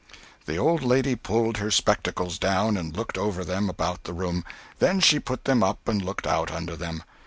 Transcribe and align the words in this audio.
The 0.47 0.57
old 0.57 0.81
lady 0.81 1.13
pulled 1.15 1.57
her 1.57 1.69
spectacles 1.69 2.39
down 2.39 2.75
and 2.75 2.97
looked 2.97 3.19
over 3.19 3.45
them 3.45 3.69
about 3.69 4.05
the 4.05 4.13
room; 4.13 4.43
then 4.79 4.99
she 4.99 5.19
put 5.19 5.45
them 5.45 5.61
up 5.61 5.87
and 5.87 6.01
looked 6.03 6.25
out 6.25 6.49
under 6.49 6.75
them. 6.75 7.03